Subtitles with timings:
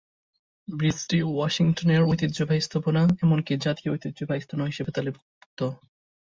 [0.67, 5.59] ব্রিজটি ওয়াশিংটনের ঐতিহ্যবাহী স্থাপনা, এমনকি জাতীয় ঐতিহ্যবাহী স্থাপনা হিসেবে তালিকাভুক্ত।